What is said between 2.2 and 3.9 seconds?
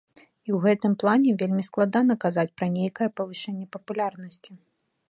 казаць пра нейкае павышэнне